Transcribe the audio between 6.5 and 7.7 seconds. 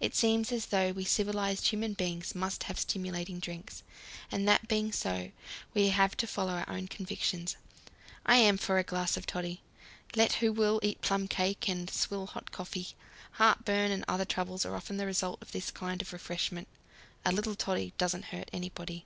our own convictions.